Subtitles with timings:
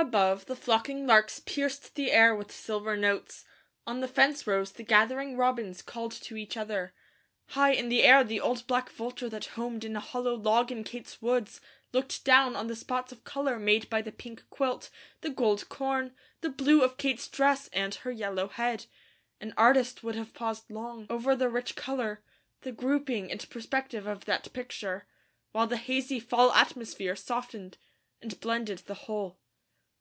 [0.00, 3.44] Above, the flocking larks pierced the air with silver notes,
[3.84, 6.94] on the fence rows the gathering robins called to each other;
[7.48, 10.84] high in the air the old black vulture that homed in a hollow log in
[10.84, 11.60] Kate's woods,
[11.92, 14.88] looked down on the spots of colour made by the pink quilt,
[15.20, 18.86] the gold corn, the blue of Kate's dress, and her yellow head.
[19.40, 22.22] An artist would have paused long, over the rich colour,
[22.60, 25.08] the grouping and perspective of that picture,
[25.50, 27.78] while the hazy fall atmosphere softened
[28.22, 29.40] and blended the whole.